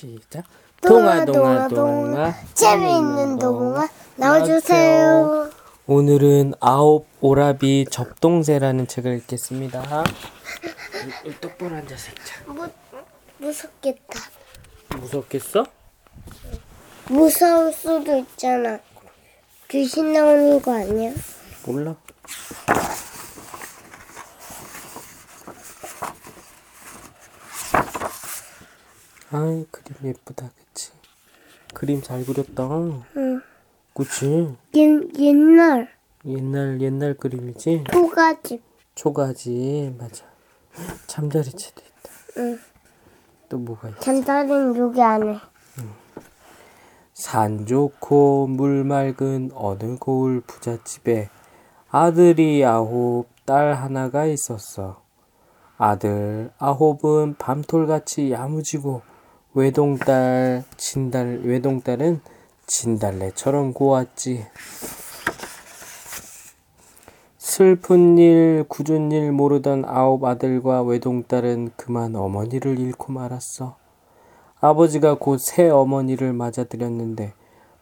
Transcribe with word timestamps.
시작. 0.00 0.44
동화 0.80 1.26
동화 1.26 1.68
동화 1.68 2.34
재미있는 2.54 3.38
동화 3.38 3.86
나와주세요. 4.16 5.50
오늘은 5.86 6.54
아홉 6.58 7.06
오라비 7.20 7.84
접동새라는 7.90 8.86
책을 8.86 9.18
읽겠습니다. 9.18 10.04
똑바로 11.42 11.76
앉아서 11.76 12.12
읽자. 12.12 12.42
무, 12.46 12.66
무섭겠다. 13.36 14.20
무섭겠어? 14.96 15.66
무서울 17.08 17.70
수도 17.74 18.16
있잖아. 18.16 18.78
귀신 19.68 20.14
나오는 20.14 20.62
거 20.62 20.72
아니야? 20.72 21.12
몰라. 21.66 21.94
아이 29.32 29.64
그림 29.70 29.96
예쁘다 30.08 30.50
그치? 30.56 30.90
그림 31.72 32.02
잘 32.02 32.24
그렸다. 32.24 32.68
응. 33.16 33.40
그치? 33.94 34.56
옛, 34.74 35.18
옛날 35.18 35.88
옛날 36.24 36.80
옛날 36.80 37.14
그림이지? 37.14 37.84
초가집. 37.92 38.62
초가지 38.94 39.94
맞아. 39.98 40.24
잠자리채도 41.06 41.80
있다. 41.80 42.10
응. 42.38 42.58
또 43.48 43.58
뭐가 43.58 43.90
있어? 43.90 44.00
잠자리는 44.00 44.76
여기 44.76 45.00
안에. 45.00 45.38
산 47.14 47.66
좋고 47.66 48.46
물 48.48 48.82
맑은 48.82 49.50
어느 49.54 49.96
고을 49.98 50.40
부잣집에 50.40 51.28
아들이 51.90 52.64
아홉, 52.64 53.26
딸 53.44 53.74
하나가 53.74 54.24
있었어. 54.24 55.02
아들 55.76 56.50
아홉은 56.58 57.36
밤톨같이 57.36 58.32
야무지고 58.32 59.02
외동딸 59.52 60.62
진달 60.76 61.40
외동딸은 61.42 62.20
진달래처럼 62.66 63.72
고왔지. 63.72 64.46
슬픈 67.36 68.16
일, 68.16 68.64
굳은 68.68 69.10
일 69.10 69.32
모르던 69.32 69.84
아홉 69.86 70.24
아들과 70.24 70.82
외동딸은 70.82 71.72
그만 71.76 72.14
어머니를 72.14 72.78
잃고 72.78 73.12
말았어. 73.12 73.76
아버지가 74.60 75.18
곧 75.18 75.40
새 75.40 75.68
어머니를 75.68 76.32
맞아들였는데 76.32 77.32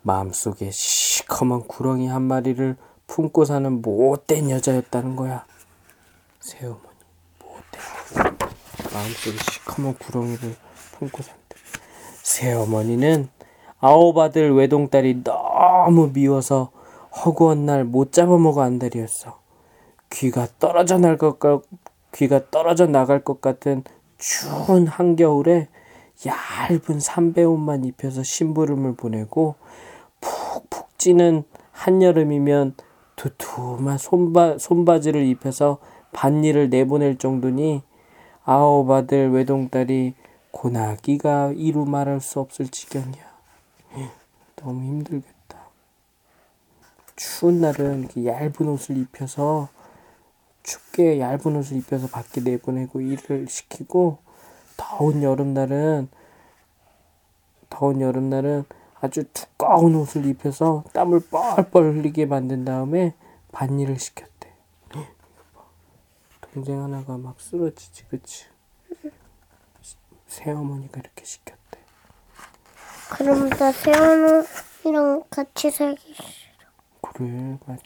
마음속에 0.01 0.71
시커먼 0.71 1.67
구렁이 1.69 2.07
한 2.07 2.23
마리를 2.23 2.77
품고 3.07 3.45
사는 3.45 3.83
못된 3.83 4.49
여자였다는 4.49 5.17
거야. 5.17 5.45
새 6.41 6.65
어머니, 6.65 6.81
못된. 7.41 8.39
마음속에 8.95 9.37
시커먼 9.53 9.95
구렁이를 9.99 10.57
품고 10.93 11.23
산대. 11.23 11.38
새 12.29 12.53
어머니는 12.53 13.31
아홉 13.81 14.19
아들 14.19 14.55
외동딸이 14.55 15.25
너무 15.25 16.11
미워서 16.13 16.71
허구한 17.25 17.65
날 17.65 17.85
못 17.87 18.13
잡아먹어 18.13 18.61
안달이었어. 18.61 19.39
귀가 20.11 20.47
떨어져 20.59 20.99
나갈 20.99 21.17
것 21.17 21.39
같, 21.39 21.63
귀가 22.13 22.51
떨어져 22.51 22.87
나갈 22.87 23.25
것 23.25 23.41
같은 23.41 23.83
추운 24.19 24.87
한겨울에 24.87 25.69
얇은 26.27 27.01
삼배옷만 27.01 27.87
입혀서 27.87 28.23
심부름을 28.23 28.95
보내고 28.97 29.55
푹푹 30.21 30.99
찌는 30.99 31.45
한여름이면 31.73 32.75
두툼한 33.17 33.97
손바, 33.97 34.59
손바지를 34.59 35.25
입혀서 35.25 35.79
밭일을 36.13 36.69
내보낼 36.69 37.17
정도니 37.17 37.81
아홉 38.45 38.91
아들 38.91 39.31
외동딸이 39.31 40.13
고나기가 40.51 41.53
이루 41.55 41.85
말할 41.85 42.21
수 42.21 42.41
없을 42.41 42.69
지경이야. 42.69 43.29
너무 44.57 44.83
힘들겠다. 44.83 45.59
추운 47.17 47.61
날은 47.61 48.09
얇은 48.25 48.69
옷을 48.69 48.97
입혀서 48.97 49.69
춥게 50.63 51.21
얇은 51.21 51.57
옷을 51.57 51.77
입혀서 51.79 52.09
밖에 52.09 52.41
내보내고 52.41 53.01
일을 53.01 53.49
시키고 53.49 54.19
더운 54.77 55.23
여름날은 55.23 56.09
더운 57.71 58.01
여름날은 58.01 58.65
아주 59.01 59.25
두꺼운 59.33 59.95
옷을 59.95 60.27
입혀서 60.27 60.85
땀을 60.93 61.21
뻘뻘 61.31 61.97
흘리게 61.97 62.27
만든 62.27 62.65
다음에 62.65 63.15
밭일을 63.53 63.99
시켰대. 63.99 64.53
동생 66.41 66.83
하나가 66.83 67.17
막 67.17 67.41
쓰러지지, 67.41 68.07
그치? 68.09 68.47
새어머니가 70.29 71.01
이렇게 71.01 71.25
시켰대. 71.25 71.79
그럼 73.11 73.49
나 73.51 73.73
세원이랑 73.73 75.25
같이 75.29 75.71
살기 75.71 76.15
싫어. 76.15 76.29
그래, 77.01 77.59
맞아. 77.67 77.83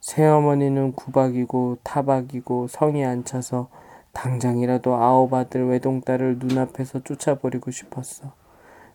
새어머니는 0.00 0.92
구박이고 0.92 1.78
타박이고 1.82 2.68
성이 2.68 3.04
안 3.04 3.24
차서 3.24 3.68
당장이라도 4.12 4.94
아홉 4.94 5.34
아들 5.34 5.66
외동딸을 5.66 6.38
눈앞에서 6.38 7.02
쫓아버리고 7.04 7.70
싶었어. 7.70 8.32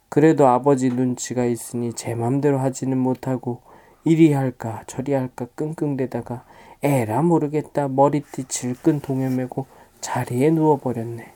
그래도 0.10 0.48
아버지 0.48 0.90
눈치가 0.90 1.46
있으니 1.46 1.94
제 1.94 2.16
맘대로 2.16 2.60
하지는 2.60 2.98
못하고 2.98 3.62
이리 4.04 4.34
할까 4.34 4.84
저리 4.88 5.14
할까 5.14 5.48
끙끙대다가 5.56 6.46
에라 6.82 7.22
모르겠다 7.22 7.88
머리띠 7.88 8.46
질끈 8.46 9.02
동여매고 9.02 9.66
자리에 10.02 10.52
누워버렸네. 10.52 11.35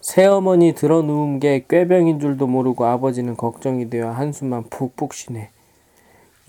새어머니 0.00 0.72
들어 0.74 1.02
누운 1.02 1.40
게 1.40 1.64
꾀병인 1.68 2.20
줄도 2.20 2.46
모르고 2.46 2.84
아버지는 2.84 3.36
걱정이 3.36 3.90
되어 3.90 4.10
한숨만 4.12 4.70
푹푹 4.70 5.12
쉬네. 5.12 5.50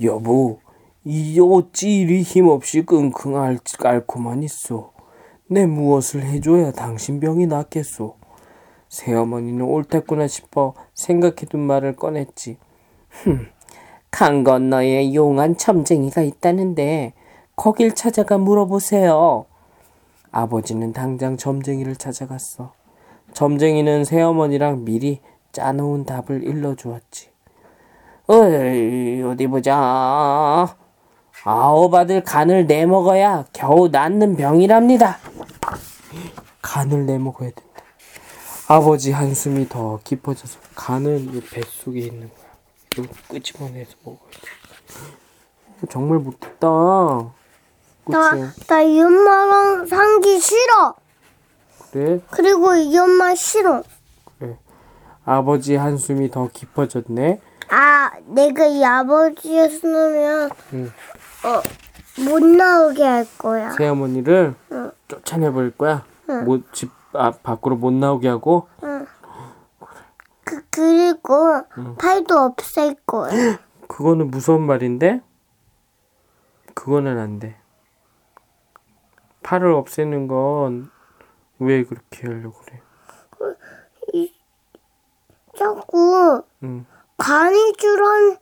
여보, 0.04 0.60
이 1.04 1.40
어찌 1.40 2.02
이리 2.02 2.22
힘없이 2.22 2.86
끙끙 2.86 3.36
알, 3.36 3.60
앓고만 3.84 4.44
있어. 4.44 4.92
내 5.50 5.66
무엇을 5.66 6.24
해줘야 6.24 6.72
당신 6.72 7.20
병이 7.20 7.48
낫겠소. 7.48 8.16
새어머니는 8.90 9.66
옳았구나 9.66 10.28
싶어 10.28 10.74
생각해둔 10.94 11.60
말을 11.62 11.96
꺼냈지. 11.96 12.58
흠, 13.10 13.48
강 14.12 14.44
건너에 14.44 15.14
용한 15.14 15.58
점쟁이가 15.58 16.22
있다는데 16.22 17.14
거길 17.56 17.96
찾아가 17.96 18.38
물어보세요. 18.38 19.46
아버지는 20.32 20.94
당장 20.94 21.38
점쟁이를 21.38 21.96
찾아갔어. 21.96 22.74
점쟁이는 23.34 24.04
새어머니랑 24.04 24.86
미리 24.86 25.22
짜놓은 25.52 26.06
답을 26.06 26.44
일러주었지. 26.44 27.30
어이, 28.28 29.22
어디 29.24 29.48
보자. 29.48 30.76
아홉 31.44 31.94
아들 31.94 32.24
간을 32.24 32.68
내먹어야 32.68 33.46
겨우 33.54 33.88
낫는 33.88 34.36
병이랍니다. 34.36 35.18
간을 36.62 37.06
내먹어야 37.06 37.52
된다. 37.52 37.84
아버지 38.68 39.14
한숨이 39.14 39.70
더 39.70 40.00
깊어져서 40.04 40.60
간을 40.76 41.36
이 41.36 41.42
뱃속에 41.42 42.00
있는 42.02 42.30
거야. 42.30 42.48
이걸 42.94 43.08
끄집어내서 43.30 43.92
먹어야 44.04 44.32
돼. 44.32 45.88
정말 45.90 46.20
못했다. 46.20 46.68
나? 48.12 48.54
나 48.68 48.82
이 48.82 49.02
엄마랑 49.02 49.86
살기 49.86 50.40
싫어. 50.40 50.96
그래? 51.92 52.20
그리고 52.32 52.76
이 52.76 52.98
엄마 52.98 53.34
싫어. 53.36 53.84
그래. 54.40 54.58
아버지 55.26 55.76
한숨이 55.76 56.30
더 56.32 56.50
깊어졌네. 56.52 57.42
아, 57.70 58.12
내가 58.28 58.66
이 58.66 58.84
아버지였으면, 58.84 60.50
응. 60.74 60.92
어, 61.44 62.22
못 62.24 62.40
나오게 62.44 63.04
할 63.04 63.28
거야. 63.38 63.72
새어머니를 63.72 64.56
응. 64.72 64.92
쫓아내버릴 65.08 65.78
거야. 65.78 66.06
못, 66.46 66.72
집 66.74 66.92
앞, 67.14 67.42
밖으로 67.44 67.76
못 67.78 67.92
나오게 67.94 68.28
하고. 68.28 68.68
그, 70.44 70.62
그리고 70.72 71.62
팔도 71.98 72.38
없앨 72.38 72.96
거야. 73.06 73.32
그거는 73.88 74.30
무서운 74.32 74.62
말인데? 74.66 75.22
그거는 76.74 77.18
안 77.20 77.40
돼. 77.40 77.58
팔을 79.48 79.72
없애는 79.72 80.28
건 80.28 80.92
왜 81.60 81.84
그렇게 81.86 82.28
하려고 82.28 82.60
그래? 82.66 82.82
자꾸 85.58 86.44
응. 86.64 86.86
간이 87.18 87.74
줄한, 87.78 88.38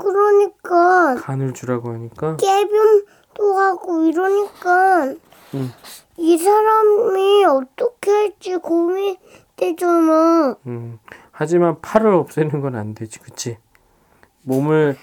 그러니까 0.00 1.14
간을 1.20 1.54
주라고 1.54 1.92
하니까. 1.92 2.36
깨변도 2.36 3.54
하고 3.56 4.02
이러니까 4.02 5.14
응. 5.54 5.70
이 6.16 6.36
사람이 6.36 7.44
어떻게 7.44 8.10
할지 8.10 8.56
고민되잖아. 8.56 10.56
음. 10.66 10.98
하지만 11.30 11.80
팔을 11.80 12.12
없애는 12.14 12.60
건 12.60 12.74
안 12.74 12.94
되지, 12.94 13.20
그치? 13.20 13.58
몸을 14.42 14.96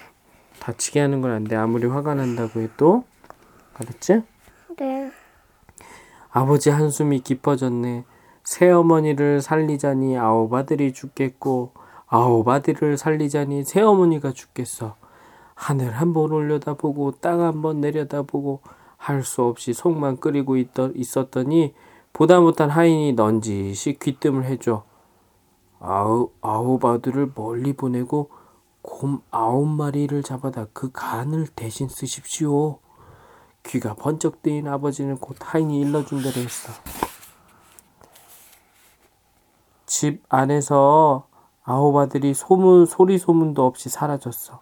다치게 0.60 1.00
하는 1.00 1.22
건 1.22 1.30
안 1.30 1.44
돼. 1.44 1.56
아무리 1.56 1.86
화가 1.86 2.14
난다고 2.16 2.60
해도. 2.60 3.04
알았지? 3.74 4.22
네. 4.76 5.10
아버지 6.30 6.70
한숨이 6.70 7.20
깊어졌네. 7.20 8.04
새어머니를 8.44 9.40
살리자니 9.40 10.16
아홉 10.18 10.54
아들이 10.54 10.92
죽겠고 10.92 11.72
아홉 12.06 12.48
아들을 12.48 12.96
살리자니 12.96 13.64
새어머니가 13.64 14.32
죽겠어. 14.32 14.96
하늘 15.54 15.92
한 15.92 16.12
번 16.12 16.32
올려다보고 16.32 17.12
땅 17.20 17.40
한 17.40 17.62
번 17.62 17.80
내려다보고 17.80 18.60
할 18.96 19.22
수 19.24 19.42
없이 19.42 19.72
속만 19.72 20.18
끓이고 20.18 20.56
있었더니 20.94 21.74
보다 22.12 22.40
못한 22.40 22.70
하인이 22.70 23.12
넌지시 23.12 23.98
귀뜸을 24.00 24.44
해줘. 24.44 24.84
아우, 25.80 26.30
아홉 26.40 26.84
아들을 26.84 27.32
멀리 27.34 27.72
보내고 27.74 28.30
곰 28.82 29.20
아홉 29.30 29.66
마리를 29.68 30.22
잡아다 30.22 30.66
그 30.72 30.90
간을 30.92 31.48
대신 31.48 31.88
쓰십시오. 31.88 32.78
귀가 33.66 33.94
번쩍 33.94 34.42
뜨인 34.42 34.68
아버지는 34.68 35.18
곧 35.18 35.36
하인이 35.40 35.80
일러준 35.80 36.22
대로 36.22 36.40
했어. 36.40 36.72
집 39.86 40.22
안에서 40.28 41.26
아홉 41.64 41.96
아들이 41.96 42.34
소문, 42.34 42.86
소리 42.86 43.18
소문도 43.18 43.64
없이 43.64 43.88
사라졌어. 43.88 44.60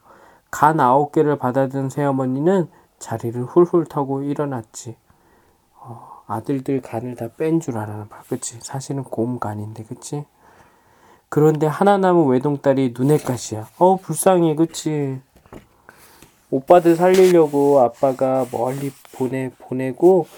간 0.50 0.80
아홉 0.80 1.12
개를 1.12 1.36
받아든 1.38 1.90
새어머니는 1.90 2.68
자리를 2.98 3.42
훌훌 3.44 3.84
타고 3.86 4.22
일어났지. 4.22 4.96
어, 5.76 6.22
아들들 6.26 6.80
간을 6.80 7.16
다 7.16 7.28
뺀 7.36 7.60
줄 7.60 7.76
알아나 7.76 8.06
봐. 8.06 8.22
그치? 8.28 8.58
사실은 8.62 9.02
곰 9.04 9.38
간인데, 9.38 9.84
그치? 9.84 10.24
그런데 11.28 11.66
하나 11.66 11.98
남은 11.98 12.26
외동딸이 12.28 12.94
눈에 12.96 13.18
가시야. 13.18 13.68
어, 13.78 13.96
불쌍해, 13.96 14.54
그치? 14.54 15.20
오빠들 16.54 16.94
살리려고 16.94 17.80
아빠가 17.80 18.46
멀리 18.52 18.92
보내, 19.12 19.50
보내고, 19.58 20.28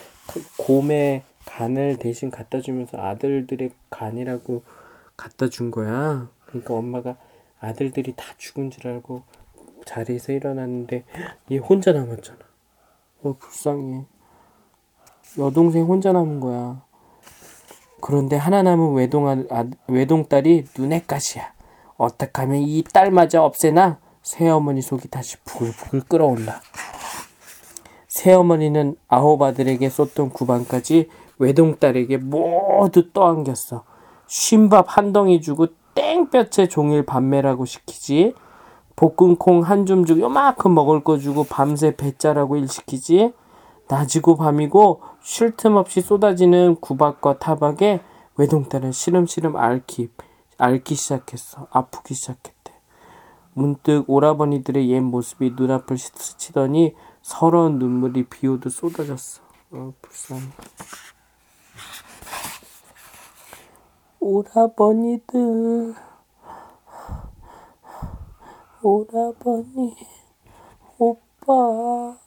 곰의 0.56 1.22
간을 1.44 1.98
대신 1.98 2.30
갖다 2.30 2.62
주면서 2.62 2.96
아들들의 2.96 3.70
간이라고 3.90 4.62
갖다 5.14 5.50
준 5.50 5.70
거야. 5.70 6.30
그러니까 6.46 6.72
엄마가 6.72 7.16
아들들이 7.60 8.14
다 8.16 8.24
죽은 8.38 8.70
줄 8.70 8.88
알고 8.88 9.24
자리에서 9.84 10.32
일어났는데 10.32 11.04
얘 11.50 11.58
혼자 11.58 11.92
남았잖아. 11.92 12.38
어 13.22 13.36
불쌍해. 13.38 14.06
여동생 15.38 15.84
혼자 15.84 16.12
남은 16.12 16.40
거야. 16.40 16.82
그런데 18.00 18.36
하나 18.36 18.62
남은 18.62 18.94
외동 18.94 19.28
아, 19.28 19.64
외동딸이 19.86 20.64
눈에 20.78 21.02
가시야. 21.06 21.52
어떻게 21.98 22.40
하면 22.40 22.62
이 22.62 22.82
딸마저 22.82 23.42
없애나? 23.42 24.05
새어머니 24.26 24.82
속이 24.82 25.06
다시 25.06 25.36
부글부글 25.44 26.00
끓어올라. 26.08 26.60
새어머니는 28.08 28.96
아홉 29.06 29.40
아들에게 29.40 29.88
쏟던 29.88 30.30
구방까지 30.30 31.08
외동딸에게 31.38 32.16
모두 32.16 33.12
떠안겼어. 33.12 33.84
쉰밥 34.26 34.86
한 34.88 35.12
덩이 35.12 35.40
주고 35.40 35.68
땡볕에 35.94 36.66
종일 36.66 37.06
밤매라고 37.06 37.66
시키지. 37.66 38.34
볶은 38.96 39.36
콩한 39.36 39.86
줌 39.86 40.04
주고 40.04 40.22
요만큼 40.22 40.74
먹을 40.74 41.04
거 41.04 41.18
주고 41.18 41.44
밤새 41.44 41.94
배짜라고 41.94 42.56
일 42.56 42.66
시키지. 42.66 43.32
낮이고 43.86 44.38
밤이고 44.38 45.02
쉴 45.22 45.56
틈 45.56 45.76
없이 45.76 46.00
쏟아지는 46.00 46.74
구박과 46.80 47.38
타박에 47.38 48.00
외동딸은 48.36 48.90
시름시름 48.90 49.54
앓기, 49.54 50.10
앓기 50.58 50.96
시작했어. 50.96 51.68
아프기 51.70 52.14
시작했대. 52.14 52.55
문득 53.56 54.04
오라버니들의 54.06 54.90
옛 54.90 55.00
모습이 55.00 55.54
눈앞을 55.56 55.96
스치더니 55.96 56.94
서러운 57.22 57.78
눈물이 57.78 58.24
비오듯 58.24 58.70
쏟아졌어. 58.70 59.40
어, 59.72 59.94
불쌍해. 60.02 60.42
오라버니들, 64.20 65.94
오라버니, 68.82 69.96
오빠. 70.98 72.18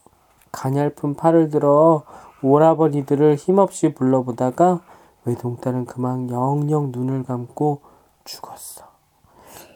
가냘픈 0.52 1.14
팔을 1.14 1.52
들어 1.52 2.06
오라버니들을 2.42 3.36
힘없이 3.36 3.94
불러보다가 3.94 4.82
외동딸은 5.26 5.86
그만 5.86 6.32
영영 6.32 6.92
눈을 6.92 7.24
감고 7.24 7.82
죽었어. 8.24 8.86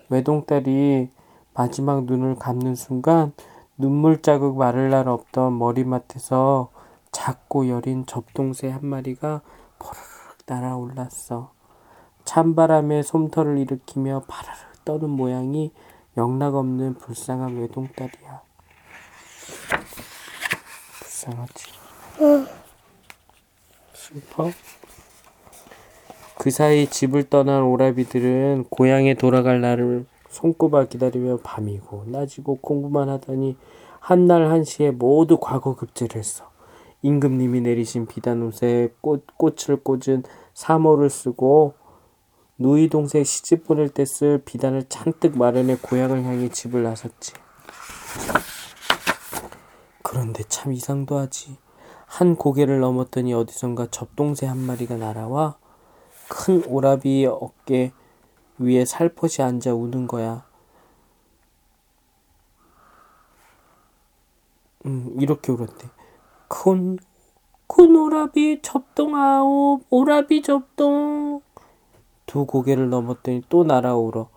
외동딸이 0.10 1.12
마지막 1.54 2.06
눈을 2.06 2.36
감는 2.36 2.76
순간 2.76 3.34
눈물 3.78 4.22
자국 4.22 4.58
마를 4.58 4.90
날 4.90 5.08
없던 5.08 5.58
머리맡에서 5.58 6.70
작고 7.12 7.70
여린 7.70 8.06
접동새 8.06 8.70
한 8.70 8.86
마리가 8.86 9.42
포르륵 9.80 10.38
날아올랐어. 10.46 11.52
찬바람에 12.26 13.04
솜털을 13.04 13.58
일으키며 13.60 14.24
파르르 14.28 14.56
떠는 14.86 15.10
모양이 15.10 15.72
영락없는 16.18 16.96
불쌍한 16.96 17.58
외동딸이야. 17.58 18.42
불쌍하지. 21.00 21.72
응. 22.22 22.48
슬퍼? 23.94 24.52
그 26.38 26.52
사이 26.52 26.88
집을 26.88 27.30
떠난 27.30 27.64
오라비들은 27.64 28.66
고향에 28.70 29.14
돌아갈 29.14 29.62
날을 29.62 30.06
손꼽아 30.34 30.86
기다리며 30.86 31.38
밤이고 31.44 32.06
낮이고 32.08 32.56
공부만 32.56 33.08
하더니 33.08 33.56
한날 34.00 34.50
한시에 34.50 34.90
모두 34.90 35.38
과거 35.40 35.76
급제를 35.76 36.18
했어. 36.18 36.50
임금님이 37.04 37.62
내리신 37.62 38.08
비단 38.08 38.42
옷에 38.42 38.94
꽃, 39.00 39.26
꽃을 39.38 39.84
꽂은 39.84 40.24
사모를 40.54 41.10
쓰고 41.10 41.76
누이 42.58 42.90
동생 42.90 43.24
시집 43.24 43.66
보낼 43.66 43.90
때 43.90 44.06
쓸 44.06 44.42
비단을 44.44 44.86
잔뜩 44.90 45.38
마련해 45.38 45.78
고향을 45.82 46.24
향해 46.24 46.50
집을 46.50 46.82
나섰지. 46.82 47.34
그런데 50.02 50.44
참 50.48 50.74
이상도 50.74 51.18
하지. 51.18 51.58
한 52.08 52.36
고개를 52.36 52.80
넘었더니 52.80 53.34
어디선가 53.34 53.88
접동새 53.92 54.46
한 54.46 54.58
마리가 54.58 54.98
날아와 54.98 55.58
큰 56.28 56.64
오라비의 56.66 57.28
어깨 57.28 57.92
위에 58.60 58.86
살포시 58.86 59.42
앉아 59.42 59.74
우는 59.74 60.08
거야. 60.08 60.46
음, 64.86 65.16
이렇게 65.20 65.52
울었대. 65.52 65.88
큰, 66.48 66.98
큰 67.68 67.96
오라비 67.96 68.62
접동아오, 68.62 69.82
오라비 69.90 70.42
접동. 70.42 71.42
두 72.26 72.46
고개를 72.46 72.90
넘었더니 72.90 73.44
또 73.50 73.64
날아오러 73.64 74.28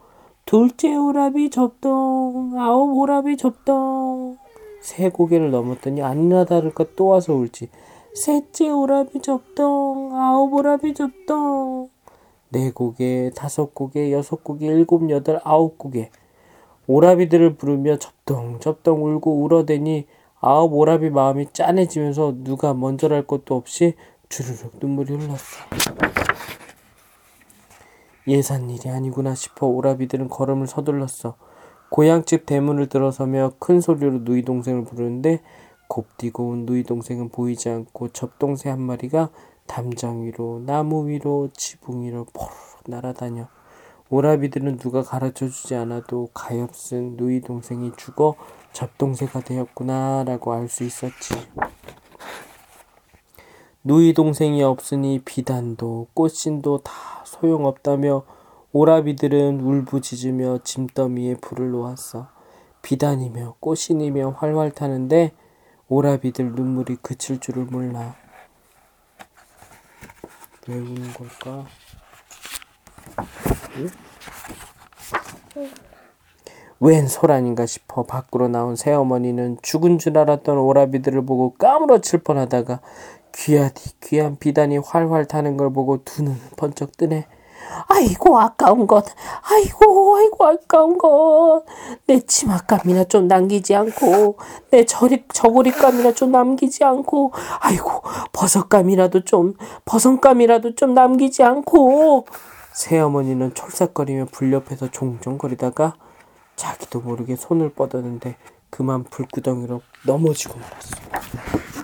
둘째 0.44 0.94
오라비 0.94 1.48
접동 1.50 2.52
아홉 2.58 2.98
오라비 2.98 3.36
접동 3.36 4.36
세 4.80 5.08
고개를 5.08 5.50
넘었더니 5.50 6.02
아니나 6.02 6.44
다를까 6.44 6.84
또 6.94 7.06
와서 7.06 7.32
울지 7.32 7.70
셋째 8.14 8.68
오라비 8.68 9.22
접동 9.22 10.14
아홉 10.14 10.52
오라비 10.52 10.94
접동 10.94 11.88
네 12.50 12.70
고개 12.70 13.30
다섯 13.34 13.74
고개 13.74 14.12
여섯 14.12 14.44
고개 14.44 14.66
일곱 14.66 15.10
여덟 15.10 15.40
아홉 15.44 15.78
고개 15.78 16.10
오라비들을 16.86 17.56
부르며 17.56 17.98
접동 17.98 18.60
접동 18.60 19.04
울고 19.04 19.42
울어대니 19.42 20.06
아홉 20.40 20.74
오라비 20.74 21.10
마음이 21.10 21.48
짠해지면서 21.52 22.36
누가 22.44 22.74
먼저랄 22.74 23.26
것도 23.26 23.56
없이 23.56 23.94
주르륵 24.28 24.74
눈물이 24.80 25.14
흘렀어. 25.14 25.66
예산 28.28 28.70
일이 28.70 28.88
아니구나 28.90 29.34
싶어 29.34 29.66
오라비들은 29.66 30.28
걸음을 30.28 30.66
서둘렀어. 30.66 31.36
고향집 31.90 32.46
대문을 32.46 32.88
들어서며 32.88 33.52
큰 33.58 33.80
소리로 33.80 34.20
누이 34.22 34.42
동생을 34.42 34.84
부르는데 34.84 35.40
곱디고 35.88 36.48
온 36.48 36.66
누이 36.66 36.82
동생은 36.82 37.28
보이지 37.28 37.68
않고 37.68 38.08
접동새 38.08 38.70
한 38.70 38.80
마리가 38.80 39.30
담장 39.66 40.24
위로 40.24 40.60
나무 40.64 41.08
위로 41.08 41.50
지붕 41.52 42.02
위로 42.02 42.24
포르르 42.32 42.54
날아다녀. 42.86 43.48
오라비들은 44.08 44.78
누가 44.78 45.02
가르쳐 45.02 45.48
주지 45.48 45.74
않아도 45.74 46.28
가엾은 46.32 47.16
누이 47.16 47.40
동생이 47.40 47.92
죽어 47.96 48.36
접동새가 48.72 49.40
되었구나라고 49.40 50.52
알 50.52 50.68
수 50.68 50.84
있었지. 50.84 51.34
누이 53.82 54.14
동생이 54.14 54.62
없으니 54.62 55.20
비단도 55.24 56.08
꽃신도 56.14 56.78
다 56.78 56.92
소용없다며 57.24 58.24
오라비들은 58.72 59.60
울부짖으며 59.60 60.58
짐더미에 60.64 61.36
불을 61.36 61.70
놓았어. 61.70 62.28
비단이며 62.82 63.56
꽃신이며 63.60 64.30
활활 64.38 64.70
타는데 64.70 65.32
오라비들 65.88 66.52
눈물이 66.52 66.96
그칠 66.96 67.40
줄을 67.40 67.64
몰라. 67.64 68.16
왜 70.68 70.74
우는 70.74 71.12
걸까? 71.12 71.66
응? 73.76 73.88
웬 76.80 77.06
소란인가 77.06 77.66
싶어 77.66 78.02
밖으로 78.02 78.48
나온 78.48 78.76
새어머니는 78.76 79.58
죽은 79.62 79.98
줄 79.98 80.18
알았던 80.18 80.58
오라비들을 80.58 81.24
보고 81.24 81.54
까무러칠 81.54 82.18
뻔하다가 82.20 82.80
귀한, 83.32 83.70
귀한 84.02 84.36
비단이 84.36 84.78
활활 84.78 85.26
타는 85.26 85.56
걸 85.56 85.72
보고 85.72 86.02
두 86.04 86.22
눈은 86.22 86.38
번쩍 86.56 86.96
뜨네. 86.96 87.26
아이고 87.88 88.38
아까운 88.38 88.86
것, 88.86 89.04
아이고 89.42 90.16
아이고 90.16 90.44
아까운 90.46 90.98
것. 90.98 91.64
내 92.06 92.20
치맛감이나 92.20 93.04
좀 93.04 93.28
남기지 93.28 93.74
않고, 93.74 94.36
내 94.70 94.84
저리 94.84 95.24
저고리감이나 95.32 96.12
좀 96.12 96.32
남기지 96.32 96.84
않고, 96.84 97.32
아이고 97.60 98.02
버섯감이라도 98.32 99.24
좀 99.24 99.54
버섯감이라도 99.84 100.74
좀 100.74 100.94
남기지 100.94 101.42
않고. 101.42 102.26
새어머니는 102.72 103.54
촐싹거리며 103.54 104.26
불 104.32 104.52
옆에서 104.52 104.90
종종거리다가 104.90 105.94
자기도 106.56 107.00
모르게 107.00 107.36
손을 107.36 107.70
뻗었는데 107.70 108.36
그만 108.70 109.04
불구덩이로 109.04 109.80
넘어지고 110.04 110.58
말았어. 110.58 111.75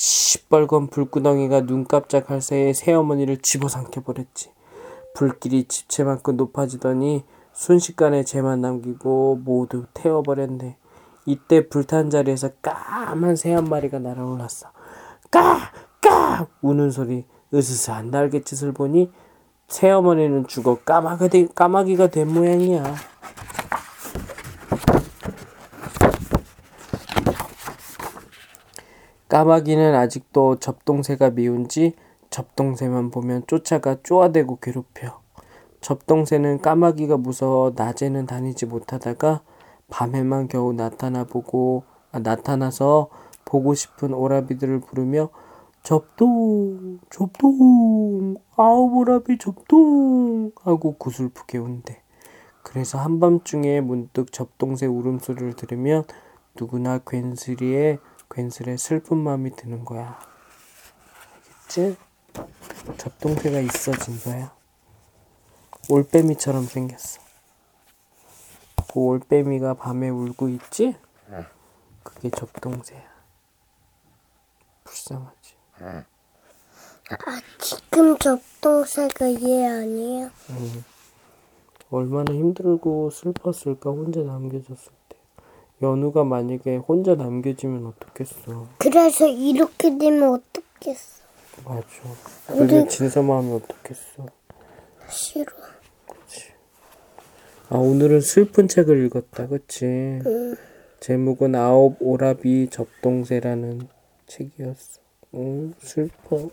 시뻘건 0.00 0.90
불구덩이가 0.90 1.62
눈 1.62 1.84
깜짝할 1.84 2.40
새에 2.40 2.72
새어머니를 2.72 3.38
집어삼켜 3.38 4.02
버렸지. 4.02 4.52
불길이 5.12 5.64
집채만큼 5.64 6.36
높아지더니 6.36 7.24
순식간에 7.52 8.22
재만 8.22 8.60
남기고 8.60 9.40
모두 9.44 9.86
태워버렸네. 9.94 10.76
이때 11.26 11.68
불탄 11.68 12.10
자리에서 12.10 12.50
까만 12.62 13.34
새 13.34 13.52
한 13.52 13.64
마리가 13.64 13.98
날아올랐어. 13.98 14.68
까! 15.32 15.72
까! 16.00 16.46
우는 16.62 16.92
소리, 16.92 17.24
으스스한 17.52 18.12
날갯짓을 18.12 18.70
보니 18.70 19.10
새어머니는 19.66 20.46
죽어 20.46 20.76
까마가 20.76 21.26
된, 21.26 21.48
까마귀가 21.52 22.06
된 22.06 22.32
모양이야. 22.32 22.94
까마귀는 29.28 29.94
아직도 29.94 30.56
접동새가 30.56 31.30
미운지 31.30 31.94
접동새만 32.30 33.10
보면 33.10 33.42
쫓아가 33.46 33.96
쪼아대고 34.02 34.58
괴롭혀. 34.60 35.20
접동새는 35.80 36.60
까마귀가 36.60 37.18
무서워 37.18 37.72
낮에는 37.76 38.26
다니지 38.26 38.66
못하다가 38.66 39.42
밤에만 39.90 40.48
겨우 40.48 40.72
나타나 40.72 41.24
보고 41.24 41.84
아, 42.10 42.18
나타나서 42.18 43.08
보고 43.44 43.74
싶은 43.74 44.14
오라비들을 44.14 44.80
부르며 44.80 45.28
접동 45.82 46.98
접동 47.10 48.36
아우 48.56 48.90
오라비 48.94 49.38
접동 49.38 50.52
하고 50.62 50.96
구슬프게 50.96 51.58
운대. 51.58 52.02
그래서 52.62 52.98
한밤중에 52.98 53.80
문득 53.82 54.32
접동새 54.32 54.86
울음소리를 54.86 55.52
들으면 55.54 56.04
누구나 56.58 56.98
괜스리에 57.06 57.98
괜스레 58.30 58.76
슬픈 58.76 59.18
마음이 59.18 59.54
드는 59.56 59.84
거야. 59.84 60.18
알겠지? 61.68 61.96
접동새가 62.98 63.60
있어진 63.60 64.18
거야. 64.20 64.54
올빼미처럼 65.88 66.64
생겼어. 66.66 67.20
그 68.92 69.00
올빼미가 69.00 69.74
밤에 69.74 70.08
울고 70.08 70.48
있지? 70.50 70.96
그게 72.02 72.30
접동새야. 72.30 73.02
불쌍하지. 74.84 75.54
아, 77.10 77.40
지금 77.58 78.18
접동새가 78.18 79.32
얘 79.42 79.66
아니야? 79.66 80.30
얼마나 81.90 82.32
힘들고 82.34 83.10
슬펐을까 83.10 83.90
혼자 83.90 84.20
남겨졌을 84.20 84.92
때. 84.92 84.97
연우가 85.82 86.24
만약에 86.24 86.76
혼자 86.76 87.14
남겨지면 87.14 87.86
어떻겠어. 87.86 88.66
그래서 88.78 89.26
이렇게 89.26 89.96
되면 89.96 90.34
어떻겠어? 90.34 91.22
맞아. 91.64 91.84
그게 92.46 92.86
진서 92.88 93.22
마음이 93.22 93.52
어떻겠어. 93.52 94.26
싫어. 95.08 95.52
아 97.70 97.76
오늘은 97.76 98.22
슬픈 98.22 98.66
책을 98.66 99.04
읽었다, 99.06 99.46
그치? 99.46 100.20
제목은 101.00 101.54
아홉 101.54 101.96
오라비 102.00 102.68
접동새라는 102.70 103.88
책이었어. 104.26 105.00
응, 105.34 105.74
슬퍼. 105.78 106.48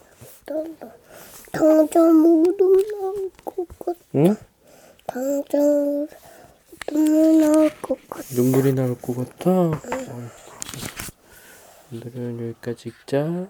당장 1.52 2.14
무릎 2.22 2.58
나올 2.92 3.32
것 3.46 3.68
같아. 3.80 4.00
응? 4.16 4.36
당장 5.08 6.08
눈물 6.92 7.40
나올 7.42 7.70
것 7.82 8.10
같아. 8.10 8.24
눈물이 8.36 8.74
나올 8.74 9.00
것 9.00 9.16
같아. 9.16 9.52
어이구. 9.52 10.30
오늘은 11.92 12.50
여기까지 12.50 12.90
읽자. 12.90 13.48